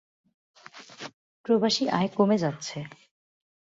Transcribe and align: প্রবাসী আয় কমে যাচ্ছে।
প্রবাসী 1.45 1.83
আয় 1.89 2.09
কমে 2.15 2.37
যাচ্ছে। 2.37 2.77